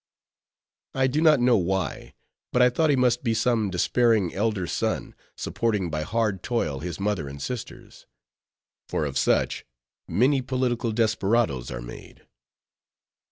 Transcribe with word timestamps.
I 0.95 1.05
do 1.05 1.21
not 1.21 1.39
know 1.39 1.57
why, 1.57 2.15
but 2.51 2.63
I 2.63 2.71
thought 2.71 2.89
he 2.89 2.95
must 2.95 3.21
be 3.23 3.35
some 3.35 3.69
despairing 3.69 4.33
elder 4.33 4.65
son, 4.65 5.13
supporting 5.35 5.91
by 5.91 6.01
hard 6.01 6.41
toil 6.41 6.79
his 6.79 6.99
mother 6.99 7.29
and 7.29 7.39
sisters; 7.39 8.07
for 8.89 9.05
of 9.05 9.15
such 9.15 9.63
many 10.07 10.41
political 10.41 10.91
desperadoes 10.91 11.69
are 11.69 11.83
made. 11.83 12.25